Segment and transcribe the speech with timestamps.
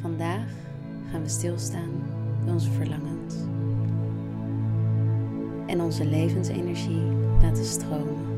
[0.00, 0.50] vandaag
[1.10, 1.90] gaan we stilstaan
[2.44, 3.34] bij onze verlangens
[5.66, 7.02] en onze levensenergie
[7.42, 8.28] laten stromen.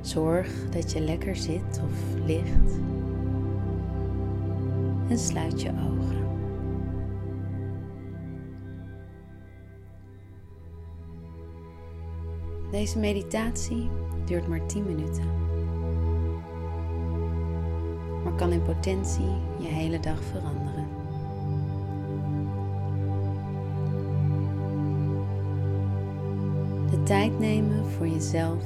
[0.00, 2.78] Zorg dat je lekker zit of ligt
[5.08, 6.20] en sluit je ogen.
[12.70, 13.90] Deze meditatie
[14.24, 15.24] duurt maar 10 minuten,
[18.42, 20.86] kan in potentie je hele dag veranderen.
[26.90, 28.64] De tijd nemen voor jezelf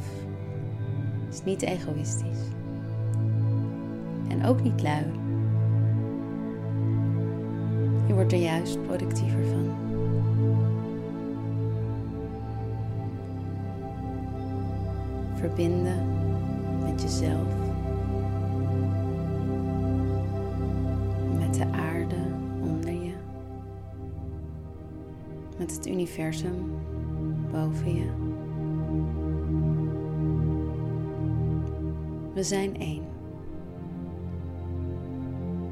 [1.31, 2.41] is niet egoïstisch
[4.29, 5.05] en ook niet lui.
[8.07, 9.75] Je wordt er juist productiever van.
[15.35, 16.09] Verbinden
[16.85, 17.66] met jezelf,
[25.73, 26.71] het universum
[27.53, 28.07] boven je.
[32.35, 33.05] We zijn één.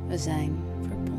[0.08, 1.13] We zijn verbonden.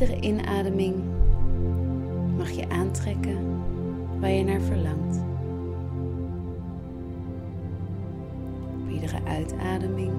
[0.00, 0.94] Iedere inademing
[2.36, 3.38] mag je aantrekken
[4.20, 5.20] waar je naar verlangt.
[8.82, 10.12] Op iedere uitademing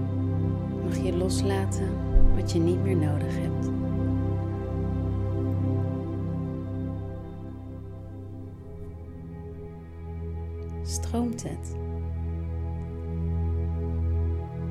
[0.84, 1.90] mag je loslaten
[2.36, 3.72] wat je niet meer nodig hebt.
[10.82, 11.76] Stroomt het?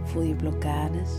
[0.03, 1.11] Voel je blokkades?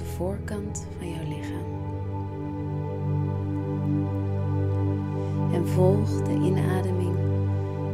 [0.00, 1.64] De voorkant van jouw lichaam.
[5.52, 7.16] En volg de inademing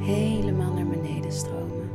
[0.01, 1.91] helemaal naar beneden stromen.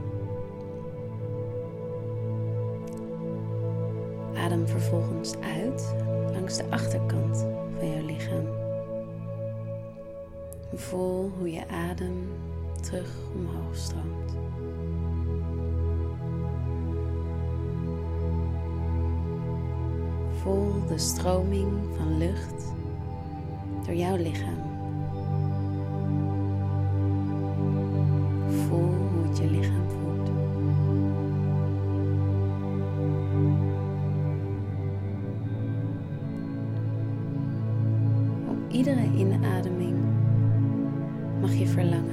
[4.35, 5.95] Adem vervolgens uit
[6.31, 7.45] langs de achterkant
[7.77, 8.47] van jouw lichaam.
[10.73, 12.27] Voel hoe je adem
[12.81, 14.37] terug omhoog stroomt.
[20.41, 22.73] Voel de stroming van lucht
[23.85, 24.61] door jouw lichaam.
[28.49, 30.29] Voel hoe je lichaam voelt.
[38.49, 39.97] Op iedere inademing
[41.41, 42.10] mag je verlangen,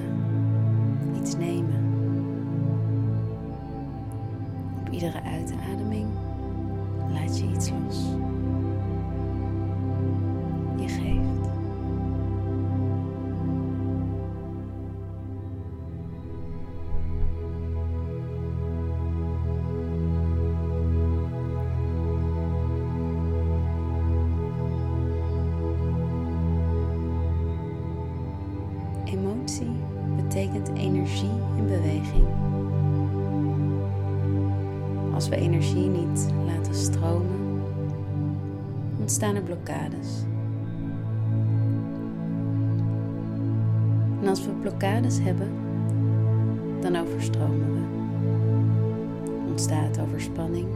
[10.76, 11.48] Je geeft.
[29.04, 29.66] Emotie
[30.16, 32.26] betekent energie in beweging.
[35.14, 37.37] Als we energie niet laten stromen,
[39.08, 40.08] ontstaan er blokkades.
[44.22, 45.48] En als we blokkades hebben,
[46.80, 47.80] dan overstromen we.
[49.50, 50.66] Ontstaat overspanning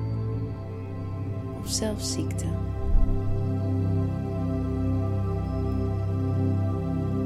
[1.60, 2.44] of zelfs ziekte.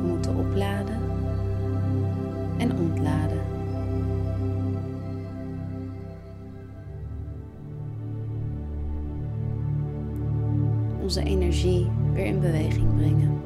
[0.00, 0.95] We moeten opladen
[11.06, 13.41] Onze energie weer in beweging brengen.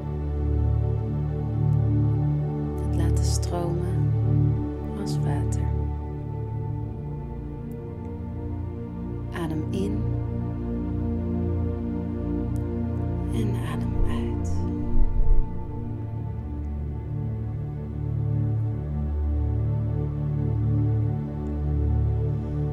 [2.87, 4.13] Het laten stromen
[5.01, 5.63] als water.
[9.33, 10.03] Adem in
[13.33, 14.53] en adem uit.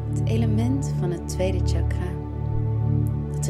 [0.10, 2.07] Het element van het tweede chakra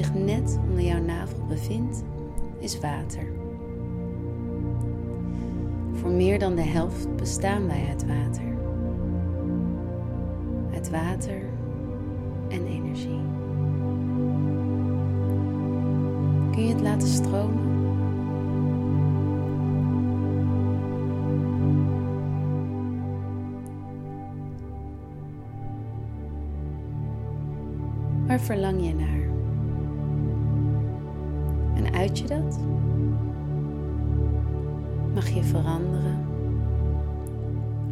[0.07, 2.03] zich net onder jouw navel bevindt,
[2.59, 3.27] is water.
[5.93, 8.57] Voor meer dan de helft bestaan wij uit water.
[10.73, 11.41] Uit water
[12.49, 13.21] en energie.
[16.51, 17.75] Kun je het laten stromen?
[28.27, 29.36] Waar verlang je naar?
[31.93, 32.59] Uit je dat?
[35.13, 36.25] Mag je veranderen,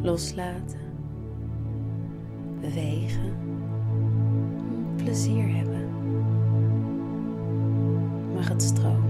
[0.02, 0.80] loslaten,
[2.62, 3.34] bewegen,
[4.96, 5.90] plezier hebben.
[8.34, 9.05] Mag het stromen.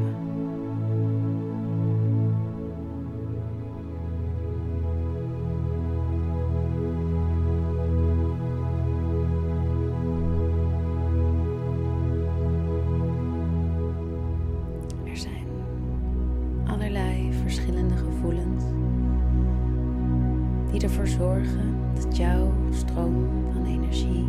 [20.86, 24.26] Ervoor zorgen dat jouw stroom van energie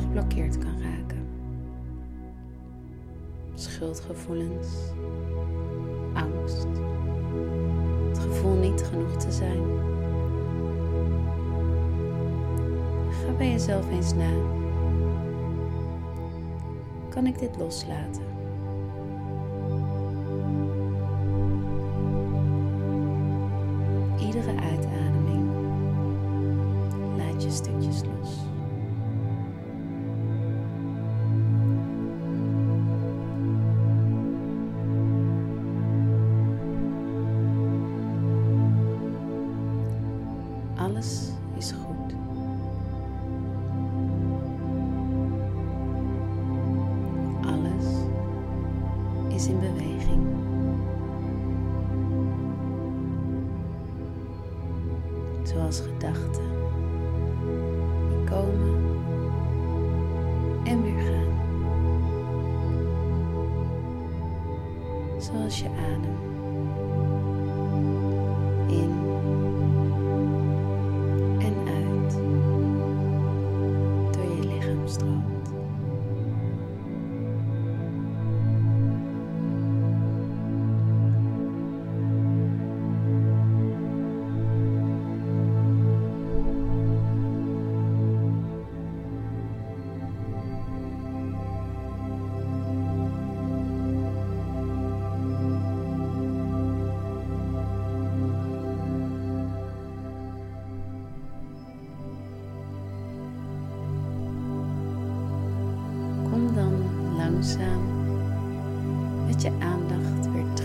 [0.00, 1.26] geblokkeerd kan raken.
[3.54, 4.68] Schuldgevoelens,
[6.12, 6.66] angst,
[8.08, 9.62] het gevoel niet genoeg te zijn.
[13.10, 14.30] Ga bij jezelf eens na.
[17.08, 18.27] Kan ik dit loslaten?
[27.58, 28.38] Stukjes los.
[40.76, 42.14] Alles is goed.
[47.42, 47.86] Alles
[49.28, 50.26] is in beweging.
[55.42, 56.67] Zoals gedachten
[58.38, 58.86] komen
[60.64, 61.26] en weer gaan.
[65.20, 66.37] Zoals je adem.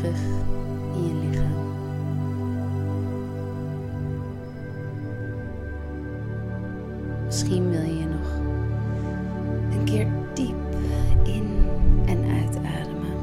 [0.04, 1.72] In je lichaam.
[7.26, 8.40] Misschien wil je nog
[9.72, 10.56] een keer diep
[11.24, 11.68] in
[12.06, 13.18] en uitademen.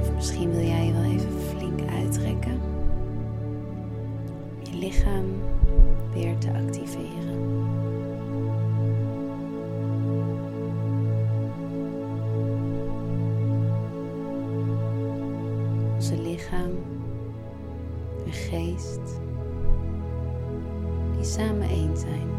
[0.00, 2.60] Of misschien wil jij je wel even flink uittrekken.
[4.58, 5.24] Om je lichaam
[6.14, 7.85] weer te activeren.
[16.46, 16.70] Lichaam
[18.24, 19.20] en geest
[21.16, 22.34] die samen één zijn.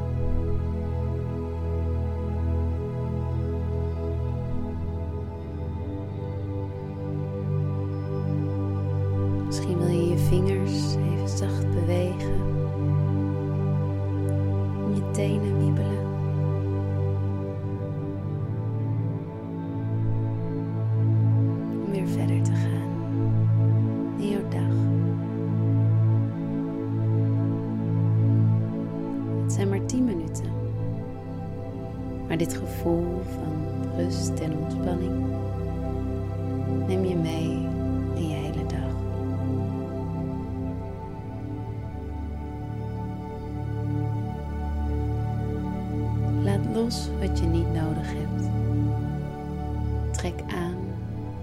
[9.45, 12.35] Misschien wil je je vingers even zacht bewegen,
[14.93, 16.05] je tenen wiebelen.
[21.85, 22.76] Om weer verder te gaan.
[32.37, 33.55] Dit gevoel van
[33.95, 35.25] rust en ontspanning
[36.87, 37.49] neem je mee
[38.15, 38.95] in je hele dag.
[46.43, 48.49] Laat los wat je niet nodig hebt.
[50.17, 50.77] Trek aan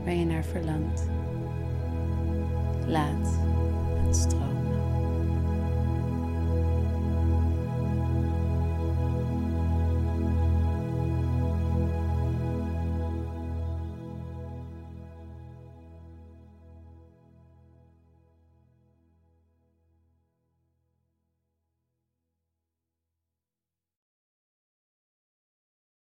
[0.05, 1.09] waar je naar verlangt.
[2.87, 3.39] Laat